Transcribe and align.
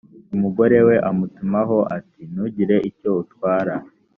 umugore 0.35 0.77
we 0.87 0.95
amutumaho 1.09 1.77
ati 1.97 2.21
ntugire 2.31 2.75
icyo 2.89 3.09
utwara 3.21 3.73